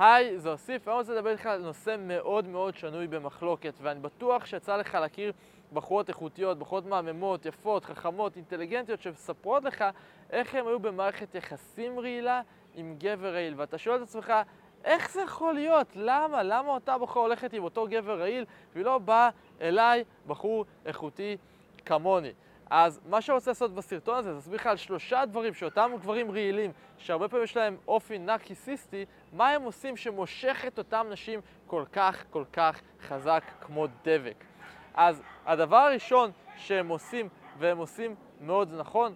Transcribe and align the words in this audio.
היי, 0.00 0.38
זה 0.38 0.48
אוסיף, 0.48 0.88
היום 0.88 0.98
רוצה 0.98 1.14
לדבר 1.14 1.30
איתך 1.30 1.46
על 1.46 1.62
נושא 1.62 1.96
מאוד 1.98 2.48
מאוד 2.48 2.76
שנוי 2.76 3.06
במחלוקת, 3.06 3.74
ואני 3.82 4.00
בטוח 4.00 4.46
שיצא 4.46 4.76
לך 4.76 4.94
להכיר 4.94 5.32
בחורות 5.72 6.08
איכותיות, 6.08 6.58
בחורות 6.58 6.86
מהממות, 6.86 7.46
יפות, 7.46 7.84
חכמות, 7.84 8.36
אינטליגנטיות, 8.36 9.00
שמספרות 9.00 9.64
לך 9.64 9.84
איך 10.30 10.54
הם 10.54 10.66
היו 10.66 10.78
במערכת 10.78 11.34
יחסים 11.34 12.00
רעילה 12.00 12.42
עם 12.74 12.94
גבר 12.98 13.32
רעיל, 13.32 13.54
ואתה 13.56 13.78
שואל 13.78 13.96
את 13.96 14.02
עצמך, 14.02 14.32
איך 14.84 15.10
זה 15.10 15.22
יכול 15.22 15.54
להיות? 15.54 15.88
למה? 15.94 16.42
למה 16.42 16.68
אותה 16.68 16.98
בחורה 16.98 17.26
הולכת 17.26 17.52
עם 17.52 17.64
אותו 17.64 17.86
גבר 17.90 18.20
רעיל 18.20 18.44
והיא 18.72 18.84
לא 18.84 18.98
באה 18.98 19.28
אליי, 19.60 20.04
בחור 20.26 20.64
איכותי 20.86 21.36
כמוני? 21.84 22.32
אז 22.70 23.00
מה 23.08 23.20
שאני 23.20 23.34
רוצה 23.34 23.50
לעשות 23.50 23.74
בסרטון 23.74 24.18
הזה, 24.18 24.28
זה 24.28 24.34
להסביר 24.34 24.56
לך 24.56 24.66
על 24.66 24.76
שלושה 24.76 25.26
דברים 25.26 25.54
שאותם 25.54 25.90
גברים 26.00 26.30
רעילים, 26.30 26.72
שהרבה 26.98 27.28
פעמים 27.28 27.44
יש 27.44 27.56
להם 27.56 27.76
אופי 27.88 28.18
נרקיסיסטי, 28.18 29.04
מה 29.32 29.50
הם 29.50 29.62
עושים 29.62 29.96
שמושך 29.96 30.64
את 30.66 30.78
אותם 30.78 31.06
נשים 31.10 31.40
כל 31.66 31.84
כך 31.92 32.24
כל 32.30 32.44
כך 32.52 32.80
חזק 33.00 33.42
כמו 33.60 33.86
דבק. 34.04 34.44
אז 34.94 35.22
הדבר 35.46 35.76
הראשון 35.76 36.30
שהם 36.56 36.88
עושים, 36.88 37.28
והם 37.58 37.78
עושים 37.78 38.14
מאוד 38.40 38.68
נכון, 38.76 39.14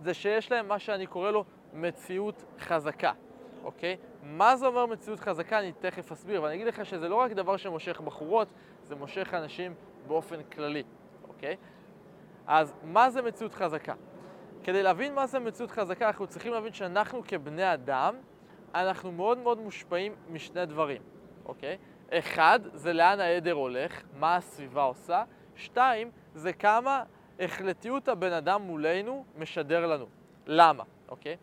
זה 0.00 0.14
שיש 0.14 0.50
להם 0.50 0.68
מה 0.68 0.78
שאני 0.78 1.06
קורא 1.06 1.30
לו 1.30 1.44
מציאות 1.72 2.44
חזקה, 2.60 3.12
אוקיי? 3.64 3.96
מה 4.22 4.56
זה 4.56 4.66
אומר 4.66 4.86
מציאות 4.86 5.20
חזקה? 5.20 5.58
אני 5.58 5.72
תכף 5.72 6.12
אסביר, 6.12 6.42
ואני 6.42 6.54
אגיד 6.54 6.66
לך 6.66 6.86
שזה 6.86 7.08
לא 7.08 7.16
רק 7.16 7.32
דבר 7.32 7.56
שמושך 7.56 8.00
בחורות, 8.00 8.48
זה 8.82 8.94
מושך 8.94 9.34
אנשים 9.34 9.74
באופן 10.06 10.42
כללי, 10.42 10.82
אוקיי? 11.28 11.56
אז 12.46 12.74
מה 12.82 13.10
זה 13.10 13.22
מציאות 13.22 13.54
חזקה? 13.54 13.94
כדי 14.64 14.82
להבין 14.82 15.14
מה 15.14 15.26
זה 15.26 15.38
מציאות 15.38 15.70
חזקה, 15.70 16.06
אנחנו 16.06 16.26
צריכים 16.26 16.52
להבין 16.52 16.72
שאנחנו 16.72 17.22
כבני 17.28 17.74
אדם, 17.74 18.14
אנחנו 18.74 19.12
מאוד 19.12 19.38
מאוד 19.38 19.58
מושפעים 19.58 20.14
משני 20.30 20.66
דברים, 20.66 21.02
אוקיי? 21.44 21.76
אחד, 22.10 22.60
זה 22.72 22.92
לאן 22.92 23.20
העדר 23.20 23.52
הולך, 23.52 24.02
מה 24.18 24.36
הסביבה 24.36 24.82
עושה. 24.82 25.24
שתיים, 25.56 26.10
זה 26.34 26.52
כמה 26.52 27.02
החלטיות 27.40 28.08
הבן 28.08 28.32
אדם 28.32 28.62
מולנו 28.62 29.24
משדר 29.38 29.86
לנו. 29.86 30.06
למה, 30.46 30.84
אוקיי? 31.08 31.36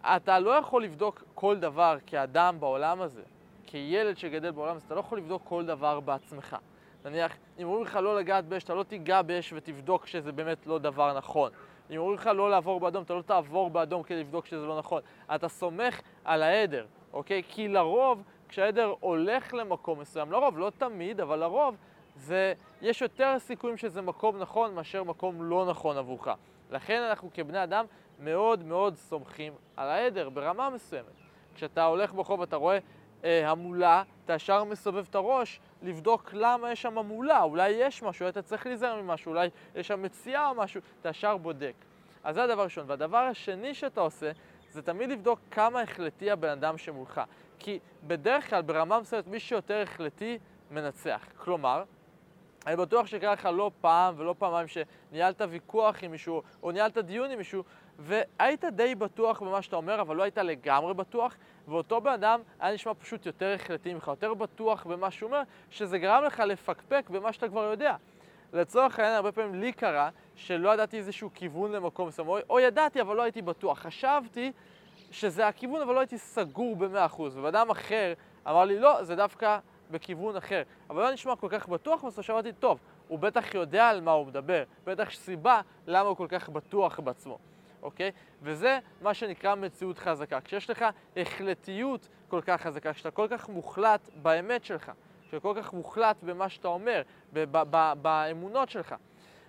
אתה 0.00 0.38
לא 0.38 0.50
יכול 0.50 0.84
לבדוק 0.84 1.24
כל 1.34 1.56
דבר 1.58 1.96
כאדם 2.06 2.60
בעולם 2.60 3.00
הזה, 3.00 3.22
כילד 3.66 4.16
שגדל 4.16 4.50
בעולם 4.50 4.76
הזה, 4.76 4.84
אתה 4.86 4.94
לא 4.94 5.00
יכול 5.00 5.18
לבדוק 5.18 5.42
כל 5.44 5.66
דבר 5.66 6.00
בעצמך. 6.00 6.56
נניח, 7.04 7.36
אם 7.58 7.64
אומרים 7.66 7.84
לך 7.84 7.96
לא 7.96 8.18
לגעת 8.18 8.44
באש, 8.44 8.64
אתה 8.64 8.74
לא 8.74 8.82
תיגע 8.82 9.22
באש 9.22 9.52
ותבדוק 9.52 10.06
שזה 10.06 10.32
באמת 10.32 10.66
לא 10.66 10.78
דבר 10.78 11.16
נכון. 11.16 11.50
אם 11.90 11.96
אומרים 11.96 12.14
לך 12.14 12.26
לא 12.26 12.50
לעבור 12.50 12.80
באדום, 12.80 13.02
אתה 13.02 13.14
לא 13.14 13.22
תעבור 13.22 13.70
באדום 13.70 14.02
כדי 14.02 14.20
לבדוק 14.20 14.46
שזה 14.46 14.66
לא 14.66 14.78
נכון. 14.78 15.02
אתה 15.34 15.48
סומך 15.48 16.00
על 16.24 16.42
העדר, 16.42 16.86
אוקיי? 17.12 17.42
כי 17.48 17.68
לרוב, 17.68 18.22
כשהעדר 18.48 18.94
הולך 19.00 19.54
למקום 19.54 20.00
מסוים, 20.00 20.32
לרוב, 20.32 20.58
לא 20.58 20.72
תמיד, 20.78 21.20
אבל 21.20 21.38
לרוב, 21.38 21.76
זה, 22.16 22.52
יש 22.82 23.02
יותר 23.02 23.38
סיכויים 23.38 23.76
שזה 23.76 24.02
מקום 24.02 24.38
נכון 24.38 24.74
מאשר 24.74 25.04
מקום 25.04 25.42
לא 25.42 25.66
נכון 25.70 25.96
עבורך. 25.96 26.28
לכן 26.70 27.02
אנחנו 27.02 27.30
כבני 27.34 27.62
אדם 27.62 27.84
מאוד 28.18 28.64
מאוד 28.64 28.96
סומכים 28.96 29.52
על 29.76 29.88
העדר 29.88 30.28
ברמה 30.28 30.70
מסוימת. 30.70 31.12
כשאתה 31.54 31.84
הולך 31.84 32.14
ברחוב 32.14 32.40
ואתה 32.40 32.56
רואה 32.56 32.78
אה, 33.24 33.50
המולה, 33.50 34.02
אתה 34.24 34.34
ישר 34.34 34.64
מסובב 34.64 35.06
את 35.10 35.14
הראש 35.14 35.60
לבדוק 35.82 36.30
למה 36.32 36.72
יש 36.72 36.82
שם 36.82 36.98
המולה, 36.98 37.42
אולי 37.42 37.68
יש 37.68 38.02
משהו, 38.02 38.22
אולי 38.22 38.30
אתה 38.30 38.42
צריך 38.42 38.66
להיזהר 38.66 39.02
ממשהו, 39.02 39.30
אולי 39.30 39.48
יש 39.74 39.88
שם 39.88 40.02
מציאה 40.02 40.48
או 40.48 40.54
משהו, 40.54 40.80
אתה 41.00 41.08
ישר 41.08 41.36
בודק. 41.36 41.74
אז 42.24 42.34
זה 42.34 42.42
הדבר 42.44 42.60
הראשון. 42.60 42.84
והדבר 42.86 43.18
השני 43.18 43.74
שאתה 43.74 44.00
עושה, 44.00 44.30
זה 44.70 44.82
תמיד 44.82 45.10
לבדוק 45.10 45.40
כמה 45.50 45.80
החלטי 45.80 46.30
הבן 46.30 46.48
אדם 46.48 46.78
שמולך. 46.78 47.20
כי 47.58 47.78
בדרך 48.06 48.50
כלל, 48.50 48.62
ברמה 48.62 49.00
מסוימת, 49.00 49.26
מי 49.26 49.40
שיותר 49.40 49.82
החלטי, 49.82 50.38
מנצח. 50.70 51.26
כלומר, 51.36 51.84
אני 52.66 52.76
בטוח 52.76 53.06
שקרה 53.06 53.32
לך 53.32 53.48
לא 53.52 53.70
פעם 53.80 54.14
ולא 54.16 54.34
פעמיים 54.38 54.66
שניהלת 54.68 55.40
ויכוח 55.50 55.96
עם 56.02 56.10
מישהו, 56.10 56.42
או 56.62 56.70
ניהלת 56.70 56.98
דיון 56.98 57.30
עם 57.30 57.38
מישהו, 57.38 57.62
והיית 57.98 58.64
די 58.64 58.94
בטוח 58.94 59.42
במה 59.42 59.62
שאתה 59.62 59.76
אומר, 59.76 60.00
אבל 60.00 60.16
לא 60.16 60.22
היית 60.22 60.38
לגמרי 60.38 60.94
בטוח, 60.94 61.36
ואותו 61.68 62.00
בן 62.00 62.12
אדם 62.12 62.40
היה 62.60 62.74
נשמע 62.74 62.94
פשוט 62.94 63.26
יותר 63.26 63.54
החלטי 63.54 63.94
ממך, 63.94 64.08
יותר 64.08 64.34
בטוח 64.34 64.86
במה 64.86 65.10
שהוא 65.10 65.26
אומר, 65.26 65.42
שזה 65.70 65.98
גרם 65.98 66.24
לך 66.24 66.40
לפקפק 66.40 67.10
במה 67.10 67.32
שאתה 67.32 67.48
כבר 67.48 67.62
יודע. 67.62 67.96
לצורך 68.52 68.98
העניין, 68.98 69.16
הרבה 69.16 69.32
פעמים 69.32 69.54
לי 69.54 69.72
קרה 69.72 70.10
שלא 70.34 70.74
ידעתי 70.74 70.98
איזשהו 70.98 71.30
כיוון 71.34 71.72
למקום 71.72 72.08
מסוים, 72.08 72.28
או, 72.50 72.60
ידעתי 72.60 73.00
אבל 73.00 73.16
לא 73.16 73.22
הייתי 73.22 73.42
בטוח. 73.42 73.78
חשבתי 73.78 74.52
שזה 75.10 75.48
הכיוון 75.48 75.82
אבל 75.82 75.94
לא 75.94 76.00
הייתי 76.00 76.18
סגור 76.18 76.76
במאה 76.76 77.06
אחוז, 77.06 77.38
ובן 77.38 77.70
אחר 77.70 78.12
אמר 78.48 78.64
לי 78.64 78.78
לא, 78.78 79.04
זה 79.04 79.16
דווקא 79.16 79.58
בכיוון 79.90 80.36
אחר. 80.36 80.62
אבל 80.90 81.02
לא 81.02 81.12
נשמע 81.12 81.36
כל 81.36 81.48
כך 81.50 81.68
בטוח, 81.68 82.04
בסוף 82.04 82.26
שאמרתי, 82.26 82.52
טוב, 82.52 82.78
הוא 83.08 83.18
בטח 83.18 83.54
יודע 83.54 83.88
על 83.88 84.00
מה 84.00 84.10
הוא 84.10 84.26
מדבר, 84.26 84.64
בטח 84.84 85.10
סיבה 85.10 85.60
למה 85.86 86.08
הוא 86.08 86.16
כל 86.16 86.26
כך 86.28 86.48
בטוח 86.48 87.00
בעצמו. 87.00 87.38
אוקיי? 87.82 88.10
וזה 88.42 88.78
מה 89.02 89.14
שנקרא 89.14 89.54
מציאות 89.54 89.98
חזקה. 89.98 90.40
כשיש 90.40 90.70
לך 90.70 90.84
החלטיות 91.16 92.08
כל 92.28 92.40
כך 92.40 92.60
חזקה, 92.60 92.92
כשאתה 92.92 93.10
כל 93.10 93.26
כך 93.30 93.48
מוחלט 93.48 94.08
באמת 94.22 94.64
שלך, 94.64 94.92
שאתה 95.22 95.40
כל 95.40 95.54
כך 95.56 95.72
מוחלט 95.72 96.16
במה 96.22 96.48
שאתה 96.48 96.68
אומר, 96.68 97.02
באמונות 98.02 98.70
שלך. 98.70 98.94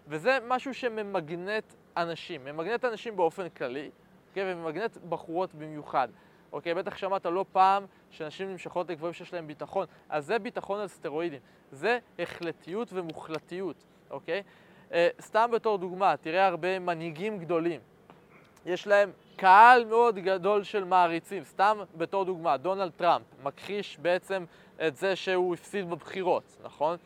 וזה 0.08 0.38
משהו 0.48 0.74
שממגנט 0.74 1.74
אנשים, 1.98 2.46
ממגנט 2.46 2.86
אנשים 2.86 3.16
באופן 3.16 3.50
כללי, 3.50 3.90
אוקיי? 4.30 4.54
וממגנט 4.54 4.98
בחורות 4.98 5.54
במיוחד. 5.54 6.08
אוקיי, 6.52 6.74
בטח 6.74 6.98
שמעת 6.98 7.26
לא 7.26 7.46
פעם 7.52 7.86
שנשים 8.10 8.52
נמשכות 8.52 8.90
לגברים 8.90 9.14
שיש 9.14 9.34
להם 9.34 9.48
ביטחון, 9.48 9.86
אז 10.10 10.26
זה 10.26 10.40
ביטחון 10.40 10.80
על 10.80 10.88
סטרואידים, 10.88 11.40
זה 11.72 12.00
החלטיות 12.20 12.94
ומוחלטיות, 12.94 13.86
אוקיי? 14.10 14.44
אה, 14.94 15.08
סתם 15.22 15.50
בתור 15.54 15.78
דוגמה, 15.78 16.18
תראה 16.18 16.48
הרבה 16.48 16.80
מנהיגים 16.80 17.40
גדולים, 17.40 17.80
יש 18.66 18.88
להם 18.88 19.12
קהל 19.36 19.86
מאוד 19.86 20.16
גדול 20.16 20.64
של 20.64 20.84
מעריצים. 20.84 21.44
סתם 21.44 21.78
בתור 21.98 22.26
דוגמה, 22.26 22.58
דונלד 22.58 22.92
טראמפ 22.96 23.26
מכחיש 23.44 23.98
בעצם 24.02 24.46
את 24.88 24.96
זה 24.96 25.16
שהוא 25.16 25.54
הפסיד 25.54 25.90
בבחירות, 25.90 26.44
נכון? 26.64 26.98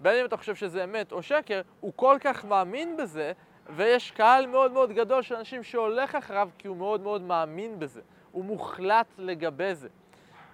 בין 0.00 0.20
אם 0.20 0.24
אתה 0.24 0.36
חושב 0.36 0.54
שזה 0.54 0.84
אמת 0.84 1.12
או 1.12 1.22
שקר, 1.22 1.60
הוא 1.80 1.92
כל 1.96 2.16
כך 2.20 2.44
מאמין 2.44 2.96
בזה, 2.96 3.32
ויש 3.76 4.10
קהל 4.10 4.46
מאוד 4.46 4.72
מאוד 4.72 4.92
גדול 4.92 5.22
של 5.22 5.34
אנשים 5.34 5.62
שהולך 5.62 6.14
אחריו 6.14 6.48
כי 6.58 6.68
הוא 6.68 6.76
מאוד 6.76 7.00
מאוד 7.00 7.22
מאמין 7.22 7.78
בזה. 7.78 8.00
הוא 8.32 8.44
מוחלט 8.44 9.06
לגבי 9.18 9.74
זה, 9.74 9.88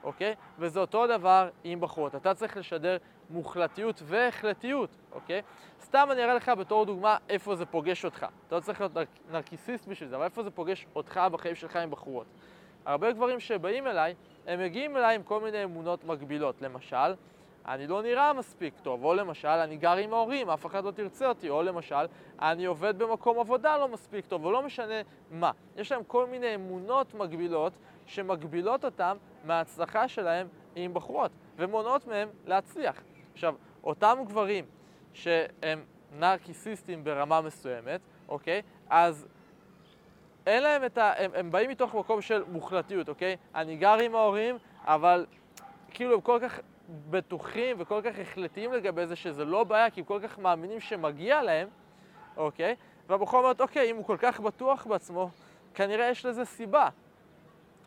אוקיי? 0.07 0.35
וזה 0.59 0.81
אותו 0.81 1.07
דבר 1.07 1.49
עם 1.65 1.81
בחורות. 1.81 2.15
אתה 2.15 2.35
צריך 2.35 2.57
לשדר 2.57 2.97
מוחלטיות 3.31 4.03
והחלטיות, 4.05 4.91
אוקיי? 5.13 5.43
סתם 5.81 6.09
אני 6.13 6.25
אראה 6.25 6.35
לך 6.35 6.49
בתור 6.49 6.87
דוגמה 6.87 7.17
איפה 7.29 7.57
זה 7.57 7.67
פוגש 7.67 8.05
אותך. 8.05 8.27
אתה 8.47 8.57
לא 8.57 8.61
צריך 8.61 8.81
להיות 8.81 8.93
נרקיסיסט 9.31 9.89
בשביל 9.89 10.09
זה, 10.09 10.17
אבל 10.17 10.25
איפה 10.25 10.43
זה 10.43 10.51
פוגש 10.51 10.87
אותך 10.97 11.21
בחיים 11.33 11.55
שלך 11.55 11.77
עם 11.77 11.91
בחורות. 11.91 12.27
הרבה 12.85 13.13
גברים 13.13 13.41
שבאים 13.41 13.87
אליי, 13.87 14.15
הם 14.47 14.61
מגיעים 14.61 14.97
אליי 14.97 15.15
עם 15.15 15.23
כל 15.23 15.41
מיני 15.41 15.65
אמונות 15.65 16.05
מגבילות. 16.05 16.63
למשל, 16.63 17.15
אני 17.69 17.87
לא 17.87 18.03
נראה 18.03 18.33
מספיק 18.33 18.75
טוב, 18.83 19.05
או 19.05 19.15
למשל, 19.15 19.49
אני 19.49 19.77
גר 19.77 19.97
עם 19.97 20.13
ההורים, 20.13 20.51
אף 20.51 20.67
אחד 20.67 20.85
לא 20.85 20.91
תרצה 20.91 21.29
אותי, 21.29 21.49
או 21.49 21.63
למשל, 21.63 22.07
אני 22.41 22.65
עובד 22.65 22.99
במקום 22.99 23.39
עבודה 23.39 23.79
לא 23.79 23.89
מספיק 23.89 24.27
טוב, 24.27 24.45
ולא 24.45 24.63
משנה 24.63 24.95
מה. 25.31 25.51
יש 25.77 25.93
להם 25.93 26.05
כל 26.05 26.27
מיני 26.27 26.55
אמונות 26.55 27.15
מגבילות 27.15 27.73
שמגבילות 28.07 28.85
אותם 28.85 29.17
מההצלחה 29.45 30.09
שלהם 30.09 30.49
עם 30.75 30.95
בחורות, 30.95 31.31
ומונעות 31.57 32.07
מהם 32.07 32.29
להצליח. 32.47 33.03
עכשיו, 33.33 33.55
אותם 33.85 34.19
גברים 34.27 34.65
שהם 35.13 35.85
נרקיסיסטים 36.19 37.05
ברמה 37.05 37.41
מסוימת, 37.41 38.01
אוקיי? 38.29 38.63
אז 38.89 39.27
אין 40.47 40.63
להם 40.63 40.85
את 40.85 40.99
ה... 40.99 41.13
הם, 41.17 41.31
הם 41.35 41.51
באים 41.51 41.71
מתוך 41.71 41.95
מקום 41.95 42.21
של 42.21 42.43
מוחלטיות, 42.49 43.09
אוקיי? 43.09 43.37
אני 43.55 43.77
גר 43.77 43.99
עם 43.99 44.15
ההורים, 44.15 44.57
אבל 44.85 45.27
כאילו 45.91 46.15
הם 46.15 46.21
כל 46.21 46.39
כך 46.43 46.61
בטוחים 47.11 47.77
וכל 47.79 48.01
כך 48.05 48.19
החלטיים 48.19 48.73
לגבי 48.73 49.07
זה 49.07 49.17
שזה 49.17 49.45
לא 49.45 49.65
בעיה, 49.65 49.91
כי 49.91 50.01
הם 50.01 50.07
כל 50.07 50.21
כך 50.23 50.39
מאמינים 50.39 50.81
שמגיע 50.81 51.43
להם, 51.43 51.69
אוקיי? 52.37 52.75
והבחור 53.09 53.41
אומרת, 53.41 53.61
אוקיי, 53.61 53.91
אם 53.91 53.97
הוא 53.97 54.05
כל 54.05 54.17
כך 54.21 54.41
בטוח 54.41 54.87
בעצמו, 54.87 55.31
כנראה 55.75 56.11
יש 56.11 56.27
לזה 56.27 56.45
סיבה. 56.45 56.89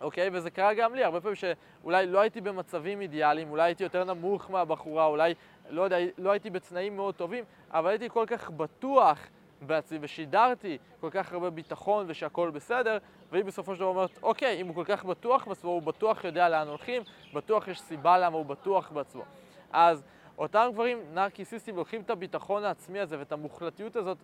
אוקיי? 0.01 0.29
וזה 0.33 0.49
קרה 0.49 0.73
גם 0.73 0.95
לי, 0.95 1.03
הרבה 1.03 1.21
פעמים 1.21 1.35
שאולי 1.35 2.05
לא 2.05 2.19
הייתי 2.19 2.41
במצבים 2.41 3.01
אידיאליים, 3.01 3.51
אולי 3.51 3.63
הייתי 3.63 3.83
יותר 3.83 4.03
נמוך 4.03 4.51
מהבחורה, 4.51 5.05
אולי, 5.05 5.33
לא 5.69 5.81
יודע, 5.81 5.97
לא 6.17 6.31
הייתי 6.31 6.49
בתנאים 6.49 6.95
מאוד 6.95 7.15
טובים, 7.15 7.43
אבל 7.71 7.89
הייתי 7.89 8.09
כל 8.09 8.25
כך 8.27 8.49
בטוח 8.49 9.19
בעצמי 9.61 9.97
ושידרתי 10.01 10.77
כל 11.01 11.09
כך 11.09 11.33
הרבה 11.33 11.49
ביטחון 11.49 12.05
ושהכול 12.07 12.51
בסדר, 12.51 12.97
והיא 13.31 13.43
בסופו 13.43 13.73
של 13.75 13.79
דבר 13.79 13.89
אומרת, 13.89 14.19
אוקיי, 14.23 14.61
אם 14.61 14.67
הוא 14.67 14.75
כל 14.75 14.83
כך 14.85 15.05
בטוח 15.05 15.47
בעצמו, 15.47 15.69
הוא 15.69 15.81
בטוח 15.81 16.23
יודע 16.23 16.49
לאן 16.49 16.67
הולכים, 16.67 17.01
בטוח 17.33 17.67
יש 17.67 17.81
סיבה 17.81 18.17
למה 18.17 18.37
הוא 18.37 18.45
בטוח 18.45 18.91
בעצמו. 18.91 19.23
אז 19.71 20.03
אותם 20.37 20.69
גברים 20.73 20.97
נרקיסיסטים 21.13 21.75
לוקחים 21.75 22.01
את 22.01 22.09
הביטחון 22.09 22.63
העצמי 22.63 22.99
הזה 22.99 23.19
ואת 23.19 23.31
המוחלטיות 23.31 23.95
הזאת 23.95 24.17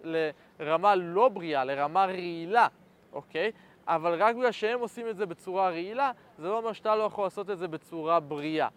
לרמה 0.60 0.96
לא 0.96 1.30
בריאה, 1.30 1.66
לרמה 1.66 2.06
רעילה, 2.06 2.68
אוקיי? 3.14 3.52
אבל 3.88 4.24
רק 4.24 4.36
בגלל 4.36 4.52
שהם 4.52 4.80
עושים 4.80 5.10
את 5.10 5.18
זה 5.18 5.26
בצורה 5.26 5.70
רעילה, 5.70 6.12
זה 6.38 6.48
לא 6.48 6.58
אומר 6.58 6.74
שאתה 6.74 6.96
לא 6.96 7.04
יכול 7.04 7.24
לעשות 7.24 7.50
את 7.50 7.58
זה 7.58 7.68
בצורה 7.68 8.20
בריאה. 8.20 8.68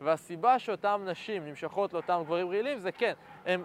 והסיבה 0.00 0.58
שאותן 0.58 0.96
נשים 1.04 1.46
נמשכות 1.46 1.92
לאותם 1.92 2.22
גברים 2.24 2.48
רעילים 2.48 2.78
זה 2.78 2.92
כן, 2.92 3.12
הם 3.46 3.64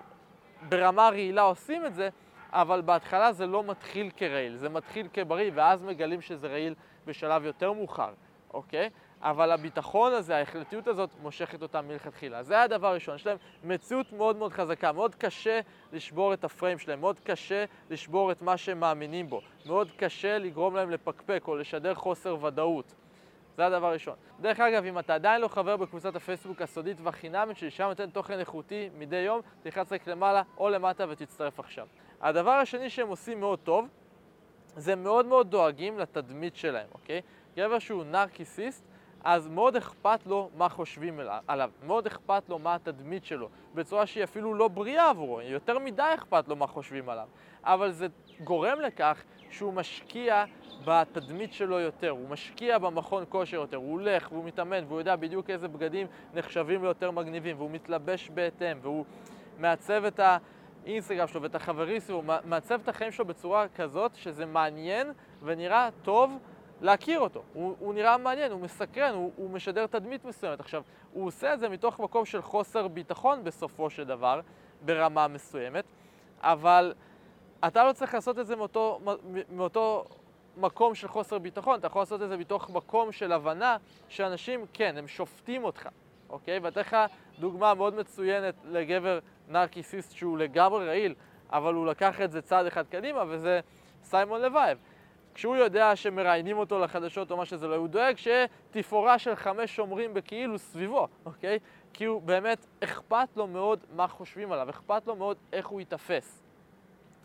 ברמה 0.69 1.09
רעילה 1.09 1.41
עושים 1.41 1.85
את 1.85 1.95
זה, 1.95 2.09
אבל 2.53 2.81
בהתחלה 2.81 3.33
זה 3.33 3.45
לא 3.45 3.63
מתחיל 3.63 4.11
כרעיל, 4.17 4.55
זה 4.55 4.69
מתחיל 4.69 5.07
כבריא, 5.13 5.51
ואז 5.53 5.83
מגלים 5.83 6.21
שזה 6.21 6.47
רעיל 6.47 6.75
בשלב 7.05 7.45
יותר 7.45 7.73
מאוחר, 7.73 8.13
אוקיי? 8.53 8.89
אבל 9.21 9.51
הביטחון 9.51 10.13
הזה, 10.13 10.37
ההחלטיות 10.37 10.87
הזאת, 10.87 11.09
מושכת 11.21 11.61
אותם 11.61 11.87
מלכתחילה. 11.87 12.43
זה 12.43 12.61
הדבר 12.61 12.87
הראשון. 12.87 13.15
יש 13.15 13.27
להם 13.27 13.37
מציאות 13.63 14.13
מאוד 14.13 14.35
מאוד 14.35 14.53
חזקה, 14.53 14.91
מאוד 14.91 15.15
קשה 15.15 15.59
לשבור 15.93 16.33
את 16.33 16.43
הפריים 16.43 16.79
שלהם, 16.79 16.99
מאוד 16.99 17.19
קשה 17.19 17.65
לשבור 17.89 18.31
את 18.31 18.41
מה 18.41 18.57
שהם 18.57 18.79
מאמינים 18.79 19.29
בו, 19.29 19.41
מאוד 19.65 19.91
קשה 19.97 20.37
לגרום 20.37 20.75
להם 20.75 20.89
לפקפק 20.89 21.43
או 21.47 21.55
לשדר 21.55 21.93
חוסר 21.93 22.43
ודאות. 22.43 22.95
זה 23.57 23.65
הדבר 23.65 23.87
הראשון. 23.87 24.15
דרך 24.39 24.59
אגב, 24.59 24.85
אם 24.85 24.99
אתה 24.99 25.15
עדיין 25.15 25.41
לא 25.41 25.47
חבר 25.47 25.77
בקבוצת 25.77 26.15
הפייסבוק 26.15 26.61
הסודית 26.61 26.97
והחינמית 27.01 27.57
שלי, 27.57 27.71
שם 27.71 27.83
נותן 27.83 28.09
תוכן 28.09 28.39
איכותי 28.39 28.89
מדי 28.97 29.15
יום, 29.15 29.41
תלחץ 29.63 29.93
רק 29.93 30.07
למעלה 30.07 30.41
או 30.57 30.69
למטה 30.69 31.05
ותצטרף 31.09 31.59
עכשיו. 31.59 31.87
הדבר 32.23 32.51
השני 32.51 32.89
שהם 32.89 33.07
עושים 33.07 33.39
מאוד 33.39 33.59
טוב, 33.59 33.87
זה 34.75 34.95
מאוד 34.95 35.25
מאוד 35.25 35.51
דואגים 35.51 35.99
לתדמית 35.99 36.55
שלהם, 36.55 36.87
אוקיי? 36.93 37.21
גבר 37.57 37.79
שהוא 37.79 38.03
נרקיסיסט, 38.03 38.83
אז 39.23 39.47
מאוד 39.47 39.75
אכפת 39.75 40.25
לו 40.25 40.49
מה 40.57 40.69
חושבים 40.69 41.19
עליו, 41.47 41.69
מאוד 41.83 42.07
אכפת 42.07 42.49
לו 42.49 42.59
מה 42.59 42.75
התדמית 42.75 43.25
שלו, 43.25 43.49
בצורה 43.75 44.05
שהיא 44.05 44.23
אפילו 44.23 44.53
לא 44.53 44.67
בריאה 44.67 45.09
עבורו, 45.09 45.41
יותר 45.41 45.79
מדי 45.79 46.03
אכפת 46.15 46.47
לו 46.47 46.55
מה 46.55 46.67
חושבים 46.67 47.09
עליו. 47.09 47.27
אבל 47.63 47.91
זה 47.91 48.07
גורם 48.43 48.79
לכך 48.79 49.23
שהוא 49.49 49.73
משקיע 49.73 50.45
בתדמית 50.85 51.53
שלו 51.53 51.79
יותר, 51.79 52.09
הוא 52.09 52.29
משקיע 52.29 52.77
במכון 52.77 53.23
כושר 53.29 53.57
יותר, 53.57 53.77
הוא 53.77 53.91
הולך 53.91 54.31
והוא 54.31 54.45
מתאמן 54.45 54.83
והוא 54.87 54.99
יודע 54.99 55.15
בדיוק 55.15 55.49
איזה 55.49 55.67
בגדים 55.67 56.07
נחשבים 56.33 56.81
לו 56.81 56.87
יותר 56.87 57.11
מגניבים, 57.11 57.57
והוא 57.57 57.71
מתלבש 57.71 58.29
בהתאם, 58.29 58.77
והוא 58.81 59.05
מעצב 59.59 60.05
את 60.05 60.19
האינסטגרם 60.85 61.27
שלו 61.27 61.41
ואת 61.41 61.55
החברים 61.55 62.01
שלו, 62.01 62.23
מעצב 62.43 62.79
את 62.83 62.89
החיים 62.89 63.11
שלו 63.11 63.25
בצורה 63.25 63.65
כזאת 63.75 64.15
שזה 64.15 64.45
מעניין 64.45 65.13
ונראה 65.43 65.89
טוב 66.01 66.37
להכיר 66.81 67.19
אותו. 67.19 67.43
הוא, 67.53 67.75
הוא 67.79 67.93
נראה 67.93 68.17
מעניין, 68.17 68.51
הוא 68.51 68.61
מסקרן, 68.61 69.13
הוא, 69.13 69.31
הוא 69.35 69.49
משדר 69.49 69.87
תדמית 69.87 70.25
מסוימת. 70.25 70.59
עכשיו, 70.59 70.83
הוא 71.13 71.27
עושה 71.27 71.53
את 71.53 71.59
זה 71.59 71.69
מתוך 71.69 71.99
מקום 71.99 72.25
של 72.25 72.41
חוסר 72.41 72.87
ביטחון 72.87 73.43
בסופו 73.43 73.89
של 73.89 74.03
דבר, 74.03 74.41
ברמה 74.81 75.27
מסוימת, 75.27 75.85
אבל 76.41 76.93
אתה 77.67 77.83
לא 77.83 77.93
צריך 77.93 78.13
לעשות 78.13 78.39
את 78.39 78.47
זה 78.47 78.55
מאותו, 78.55 78.99
מאותו 79.49 80.05
מקום 80.57 80.95
של 80.95 81.07
חוסר 81.07 81.39
ביטחון, 81.39 81.79
אתה 81.79 81.87
יכול 81.87 82.01
לעשות 82.01 82.21
את 82.21 82.29
זה 82.29 82.37
מתוך 82.37 82.69
מקום 82.69 83.11
של 83.11 83.31
הבנה 83.31 83.77
שאנשים, 84.07 84.65
כן, 84.73 84.97
הם 84.97 85.07
שופטים 85.07 85.63
אותך, 85.63 85.89
אוקיי? 86.29 86.59
ואתן 86.59 86.81
לך 86.81 86.97
דוגמה 87.39 87.73
מאוד 87.73 87.95
מצוינת 87.95 88.55
לגבר 88.65 89.19
נרקיסיסט 89.47 90.15
שהוא 90.15 90.37
לגמרי 90.37 90.87
רעיל, 90.87 91.15
אבל 91.51 91.73
הוא 91.73 91.87
לקח 91.87 92.21
את 92.21 92.31
זה 92.31 92.41
צעד 92.41 92.65
אחד 92.65 92.87
קדימה, 92.87 93.23
וזה 93.27 93.59
סיימון 94.03 94.41
לוייב. 94.41 94.77
כשהוא 95.33 95.55
יודע 95.55 95.95
שמראיינים 95.95 96.57
אותו 96.57 96.79
לחדשות 96.79 97.31
או 97.31 97.37
מה 97.37 97.45
שזה 97.45 97.67
לא, 97.67 97.75
הוא 97.75 97.87
דואג 97.87 98.15
שתפאורה 98.17 99.19
של 99.19 99.35
חמש 99.35 99.75
שומרים 99.75 100.13
בכאילו 100.13 100.59
סביבו, 100.59 101.07
אוקיי? 101.25 101.59
כי 101.93 102.05
הוא 102.05 102.21
באמת, 102.21 102.65
אכפת 102.83 103.27
לו 103.35 103.47
מאוד 103.47 103.79
מה 103.95 104.07
חושבים 104.07 104.51
עליו, 104.51 104.69
אכפת 104.69 105.07
לו 105.07 105.15
מאוד 105.15 105.37
איך 105.53 105.67
הוא 105.67 105.79
ייתפס, 105.79 106.43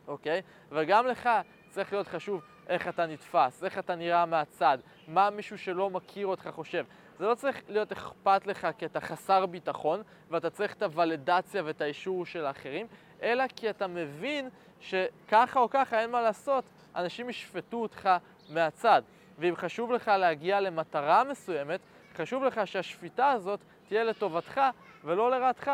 אוקיי? 0.09 0.43
וגם 0.71 1.07
לך 1.07 1.29
צריך 1.71 1.93
להיות 1.93 2.07
חשוב 2.07 2.41
איך 2.69 2.89
אתה 2.89 3.07
נתפס, 3.07 3.65
איך 3.65 3.79
אתה 3.79 3.95
נראה 3.95 4.27
מהצד, 4.27 4.79
מה 5.09 5.31
מישהו 5.31 5.59
שלא 5.59 5.91
מכיר 5.91 6.27
אותך 6.27 6.49
חושב. 6.55 6.85
זה 7.19 7.27
לא 7.27 7.35
צריך 7.35 7.63
להיות 7.69 7.93
אכפת 7.93 8.47
לך 8.47 8.69
כי 8.79 8.87
אתה 8.87 9.01
חסר 9.01 9.47
ביטחון 9.47 10.03
ואתה 10.31 10.51
צריך 10.51 10.75
את 10.75 10.83
הוולדציה 10.83 11.63
ואת 11.65 11.81
האישור 11.81 12.27
של 12.27 12.47
האחרים, 12.47 12.87
אלא 13.23 13.45
כי 13.57 13.71
אתה 13.71 13.87
מבין 13.87 14.49
שככה 14.81 15.61
או 15.61 15.71
ככה 15.71 16.01
אין 16.01 16.11
מה 16.11 16.23
לעשות, 16.23 16.65
אנשים 16.97 17.31
ישפטו 17.31 17.77
אותך 17.77 18.11
מהצד. 18.51 19.03
ואם 19.39 19.57
חשוב 19.57 19.93
לך 19.93 20.09
להגיע 20.09 20.61
למטרה 20.61 21.25
מסוימת, 21.25 21.81
חשוב 22.17 22.45
לך 22.45 22.61
שהשפיטה 22.67 23.31
הזאת 23.31 23.61
תהיה 23.89 24.05
לטובתך 24.05 24.61
ולא 25.05 25.31
לרעתך. 25.31 25.71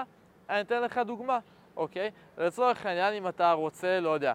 אני 0.49 0.61
אתן 0.61 0.83
לך 0.83 0.99
דוגמה, 0.99 1.39
אוקיי? 1.77 2.11
לצורך 2.39 2.87
העניין, 2.87 3.15
אם 3.15 3.29
אתה 3.29 3.53
רוצה, 3.53 4.01
לא 4.01 4.11
יודע, 4.11 4.33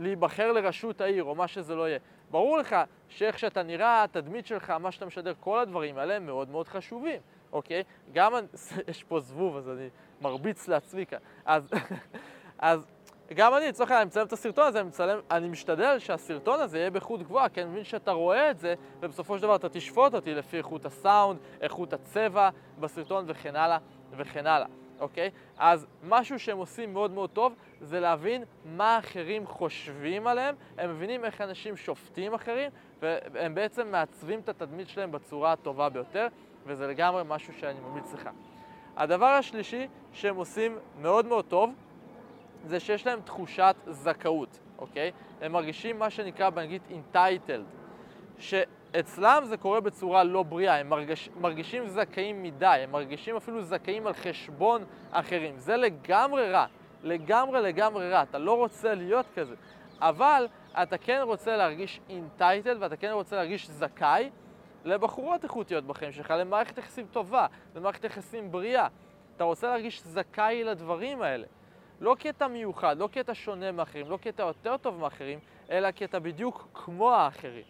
להיבחר 0.00 0.52
לראשות 0.52 1.00
העיר 1.00 1.24
או 1.24 1.34
מה 1.34 1.48
שזה 1.48 1.74
לא 1.74 1.88
יהיה, 1.88 1.98
ברור 2.30 2.58
לך 2.58 2.76
שאיך 3.08 3.38
שאתה 3.38 3.62
נראה, 3.62 4.04
התדמית 4.04 4.46
שלך, 4.46 4.70
מה 4.70 4.92
שאתה 4.92 5.06
משדר, 5.06 5.32
כל 5.40 5.58
הדברים 5.58 5.98
האלה 5.98 6.16
הם 6.16 6.26
מאוד 6.26 6.50
מאוד 6.50 6.68
חשובים, 6.68 7.20
אוקיי? 7.52 7.82
גם, 8.12 8.32
יש 8.88 9.04
פה 9.04 9.20
זבוב, 9.20 9.56
אז 9.56 9.68
אני 9.68 9.88
מרביץ 10.20 10.68
לעצמי 10.68 11.06
כאן. 11.06 11.18
אז, 11.44 11.70
אז 12.58 12.86
גם 13.34 13.54
אני, 13.54 13.68
לצורך 13.68 13.90
העניין, 13.90 14.00
אני 14.02 14.08
מצלם 14.08 14.26
את 14.26 14.32
הסרטון 14.32 14.66
הזה, 14.66 14.80
אני, 14.80 14.88
מצלם, 14.88 15.18
אני 15.30 15.48
משתדל 15.48 15.98
שהסרטון 15.98 16.60
הזה 16.60 16.78
יהיה 16.78 16.90
באיכות 16.90 17.22
גבוהה, 17.22 17.48
כי 17.48 17.62
אני 17.62 17.70
מבין 17.70 17.84
שאתה 17.84 18.12
רואה 18.12 18.50
את 18.50 18.58
זה, 18.58 18.74
ובסופו 19.00 19.36
של 19.36 19.42
דבר 19.42 19.56
אתה 19.56 19.68
תשפוט 19.68 20.14
אותי 20.14 20.34
לפי 20.34 20.58
איכות 20.58 20.86
הסאונד, 20.86 21.38
איכות 21.60 21.92
הצבע 21.92 22.50
בסרטון 22.80 23.24
וכן 23.28 23.56
הלאה 23.56 23.78
וכן 24.16 24.46
הלאה, 24.46 24.66
אוקיי? 25.00 25.30
אז 25.58 25.86
משהו 26.02 26.38
שהם 26.38 26.58
עושים 26.58 26.92
מאוד 26.92 27.10
מאוד 27.10 27.30
טוב, 27.30 27.54
זה 27.80 28.00
להבין 28.00 28.44
מה 28.64 28.98
אחרים 28.98 29.46
חושבים 29.46 30.26
עליהם, 30.26 30.54
הם 30.78 30.90
מבינים 30.90 31.24
איך 31.24 31.40
אנשים 31.40 31.76
שופטים 31.76 32.34
אחרים, 32.34 32.70
והם 33.00 33.54
בעצם 33.54 33.88
מעצבים 33.90 34.40
את 34.40 34.48
התדמית 34.48 34.88
שלהם 34.88 35.12
בצורה 35.12 35.52
הטובה 35.52 35.88
ביותר, 35.88 36.26
וזה 36.66 36.86
לגמרי 36.86 37.22
משהו 37.26 37.54
שאני 37.54 37.80
ממליץ 37.80 38.14
לך. 38.14 38.30
הדבר 38.96 39.26
השלישי 39.26 39.86
שהם 40.12 40.36
עושים 40.36 40.78
מאוד 41.00 41.26
מאוד 41.26 41.44
טוב, 41.44 41.74
זה 42.64 42.80
שיש 42.80 43.06
להם 43.06 43.20
תחושת 43.20 43.76
זכאות, 43.86 44.58
אוקיי? 44.78 45.12
הם 45.40 45.52
מרגישים 45.52 45.98
מה 45.98 46.10
שנקרא 46.10 46.50
באנגלית 46.50 46.82
entitled, 46.90 47.62
שאצלם 48.92 49.42
זה 49.44 49.56
קורה 49.56 49.80
בצורה 49.80 50.24
לא 50.24 50.42
בריאה, 50.42 50.78
הם 50.78 50.88
מרגיש, 50.88 51.30
מרגישים 51.40 51.88
זכאים 51.88 52.42
מדי, 52.42 52.66
הם 52.66 52.90
מרגישים 52.90 53.36
אפילו 53.36 53.62
זכאים 53.62 54.06
על 54.06 54.12
חשבון 54.12 54.84
אחרים. 55.10 55.58
זה 55.58 55.76
לגמרי 55.76 56.50
רע, 56.50 56.66
לגמרי 57.02 57.62
לגמרי 57.62 58.10
רע, 58.10 58.22
אתה 58.22 58.38
לא 58.38 58.56
רוצה 58.56 58.94
להיות 58.94 59.26
כזה, 59.34 59.54
אבל 60.00 60.46
אתה 60.82 60.98
כן 60.98 61.20
רוצה 61.24 61.56
להרגיש 61.56 62.00
entitled 62.08 62.76
ואתה 62.78 62.96
כן 62.96 63.10
רוצה 63.10 63.36
להרגיש 63.36 63.70
זכאי 63.70 64.30
לבחורות 64.84 65.44
איכותיות 65.44 65.84
בחיים 65.84 66.12
שלך, 66.12 66.34
למערכת 66.38 66.78
יחסים 66.78 67.06
טובה, 67.10 67.46
למערכת 67.76 68.04
יחסים 68.04 68.52
בריאה. 68.52 68.88
אתה 69.36 69.44
רוצה 69.44 69.68
להרגיש 69.68 70.02
זכאי 70.02 70.64
לדברים 70.64 71.22
האלה. 71.22 71.46
לא 72.00 72.16
כי 72.18 72.30
אתה 72.30 72.48
מיוחד, 72.48 72.98
לא 72.98 73.08
כי 73.12 73.20
אתה 73.20 73.34
שונה 73.34 73.72
מאחרים, 73.72 74.10
לא 74.10 74.18
כי 74.22 74.28
אתה 74.28 74.42
יותר 74.42 74.76
טוב 74.76 74.98
מאחרים, 74.98 75.38
אלא 75.70 75.90
כי 75.90 76.04
אתה 76.04 76.20
בדיוק 76.20 76.68
כמו 76.74 77.12
האחרים. 77.12 77.64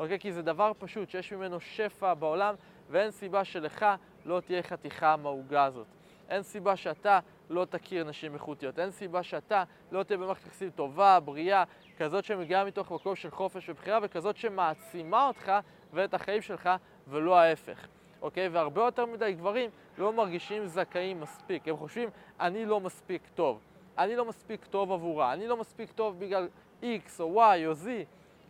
אוקיי? 0.00 0.18
כי 0.18 0.32
זה 0.32 0.42
דבר 0.42 0.72
פשוט, 0.78 1.10
שיש 1.10 1.32
ממנו 1.32 1.60
שפע 1.60 2.14
בעולם, 2.14 2.54
ואין 2.90 3.10
סיבה 3.10 3.44
שלך 3.44 3.86
לא 4.24 4.40
תהיה 4.40 4.62
חתיכה 4.62 5.16
מהעוגה 5.16 5.64
הזאת. 5.64 5.86
אין 6.28 6.42
סיבה 6.42 6.76
שאתה 6.76 7.18
לא 7.50 7.64
תכיר 7.64 8.04
נשים 8.04 8.34
איכותיות. 8.34 8.78
אין 8.78 8.90
סיבה 8.90 9.22
שאתה 9.22 9.64
לא 9.92 10.02
תהיה 10.02 10.18
במערכת 10.18 10.46
יחסים 10.46 10.70
טובה, 10.70 11.20
בריאה, 11.20 11.64
כזאת 11.98 12.24
שמגיעה 12.24 12.64
מתוך 12.64 12.90
מקום 12.90 13.16
של 13.16 13.30
חופש 13.30 13.68
ובחירה, 13.68 13.98
וכזאת 14.02 14.36
שמעצימה 14.36 15.26
אותך 15.26 15.52
ואת 15.92 16.14
החיים 16.14 16.42
שלך, 16.42 16.70
ולא 17.08 17.38
ההפך. 17.38 17.86
אוקיי? 18.22 18.48
והרבה 18.48 18.82
יותר 18.82 19.06
מדי 19.06 19.32
גברים 19.32 19.70
לא 19.98 20.12
מרגישים 20.12 20.66
זכאים 20.66 21.20
מספיק. 21.20 21.68
הם 21.68 21.76
חושבים, 21.76 22.08
אני 22.40 22.66
לא 22.66 22.80
מספיק 22.80 23.22
טוב. 23.34 23.60
אני 23.98 24.16
לא 24.16 24.24
מספיק 24.24 24.64
טוב 24.64 24.92
עבורה, 24.92 25.32
אני 25.32 25.46
לא 25.46 25.56
מספיק 25.56 25.92
טוב 25.92 26.18
בגלל 26.18 26.48
X 26.82 27.20
או 27.20 27.42
Y 27.42 27.66
או 27.66 27.72
Z, 27.72 27.86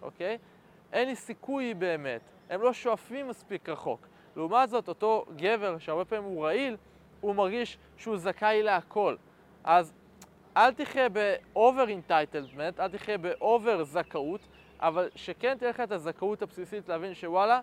אוקיי? 0.03 0.39
אין 0.93 1.09
לי 1.09 1.17
סיכוי 1.17 1.75
באמת, 1.75 2.21
הם 2.51 2.63
לא 2.63 2.73
שואפים 2.73 3.29
מספיק 3.29 3.69
רחוק. 3.69 4.07
לעומת 4.37 4.69
זאת, 4.69 4.89
אותו 4.89 5.27
גבר 5.37 5.79
שהרבה 5.79 6.05
פעמים 6.05 6.25
הוא 6.25 6.45
רעיל, 6.45 6.77
הוא 7.21 7.35
מרגיש 7.35 7.79
שהוא 7.97 8.17
זכאי 8.17 8.63
להכל. 8.63 9.17
אז 9.65 9.93
אל 10.57 10.73
תחיה 10.73 11.09
ב-over 11.13 12.11
entitlement, 12.11 12.81
אל 12.81 12.89
תחיה 12.89 13.19
ב-over 13.19 13.83
זכאות, 13.83 14.41
אבל 14.81 15.09
שכן 15.15 15.59
תהיה 15.59 15.71
לך 15.71 15.81
את 15.81 15.93
הזכאות 15.93 16.43
הבסיסית 16.43 16.89
להבין 16.89 17.15
שוואלה, 17.15 17.61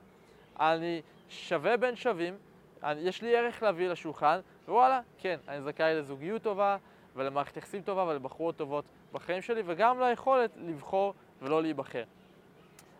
אני 0.59 1.01
שווה 1.29 1.77
בין 1.77 1.95
שווים, 1.95 2.37
אני, 2.83 3.01
יש 3.01 3.21
לי 3.21 3.37
ערך 3.37 3.63
להביא 3.63 3.89
לשולחן, 3.89 4.39
ווואלה, 4.67 5.01
כן, 5.17 5.37
אני 5.47 5.61
זכאי 5.61 5.95
לזוגיות 5.95 6.41
טובה, 6.41 6.77
ולמערכת 7.15 7.57
יחסים 7.57 7.81
טובה 7.81 8.03
ולבחורות 8.03 8.57
טובות 8.57 8.85
בחיים 9.11 9.41
שלי, 9.41 9.61
וגם 9.65 9.99
ליכולת 9.99 10.51
לבחור 10.57 11.13
ולא 11.41 11.61
להיבחר. 11.61 12.03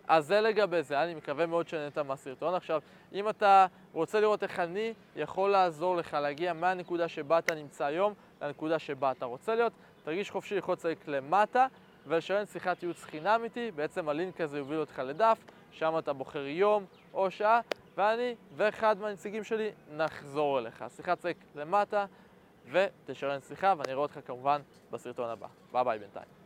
אז 0.08 0.26
זה 0.28 0.42
לגבי 0.42 0.84
זה, 0.84 1.04
אני 1.04 1.16
מקווה 1.16 1.46
מאוד 1.46 1.68
שנהנית 1.68 1.98
מהסרטון. 1.98 2.54
עכשיו, 2.54 2.82
אם 3.14 3.30
אתה 3.30 3.66
רוצה 3.94 4.20
לראות 4.20 4.44
איך 4.44 4.60
אני 4.60 4.94
יכול 5.16 5.50
לעזור 5.50 5.96
לך 5.96 6.14
להגיע 6.14 6.54
מהנקודה 6.54 7.08
שבה 7.08 7.40
אתה 7.40 7.56
נמצא 7.56 7.86
היום 7.86 8.14
לנקודה 8.42 8.80
שבה 8.80 9.12
אתה 9.12 9.26
רוצה 9.26 9.56
להיות, 9.56 9.74
תרגיש 10.04 10.32
חופשי 10.32 10.56
ללחוץ 10.56 10.86
לייק 10.86 11.08
למטה, 11.08 11.68
ולתאם 12.08 12.46
שיחת 12.46 12.84
ייעוץ 12.84 13.04
חינם 13.04 13.42
איתי, 13.44 13.72
בעצם 13.72 14.10
הלינק 14.10 14.42
הזה 14.42 14.58
יוביל 14.58 14.80
אותך 14.80 15.00
לדף, 15.06 15.38
שם 15.72 15.96
אתה 16.00 16.14
בוחר 16.14 16.46
יום 16.46 16.86
או 17.14 17.32
שעה, 17.32 17.62
ואני 17.98 18.36
ואחד 18.56 19.00
מהנציגים 19.00 19.44
שלי 19.44 19.72
נחזור 19.98 20.60
אליך. 20.60 20.86
תלחץ 20.96 21.38
למטה 21.56 22.06
ותתאם 22.72 23.40
שיחה, 23.40 23.74
ואני 23.78 23.92
אראה 23.92 24.02
אותך 24.02 24.20
כמובן 24.26 24.62
בסרטון 24.92 25.30
הבא. 25.30 25.48
ביי 25.72 25.84
ביי 25.84 26.00
בינתיים. 26.00 26.37